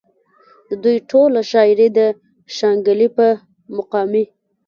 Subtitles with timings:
[0.69, 1.99] د دوي ټوله شاعري د
[2.55, 3.29] شانګلې پۀ
[3.75, 4.23] مقامي